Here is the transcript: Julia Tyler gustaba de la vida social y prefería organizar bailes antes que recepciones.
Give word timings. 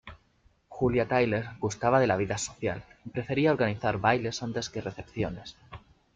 Julia 0.67 1.07
Tyler 1.07 1.49
gustaba 1.59 1.99
de 1.99 2.07
la 2.07 2.17
vida 2.17 2.39
social 2.39 2.83
y 3.05 3.09
prefería 3.11 3.51
organizar 3.51 3.99
bailes 3.99 4.41
antes 4.41 4.71
que 4.71 4.81
recepciones. 4.81 5.57